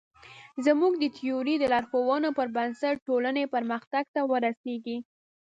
[0.65, 4.97] زموږ د تیورۍ د لارښوونو پر بنسټ ټولنې پرمختګ ته ورسېږي.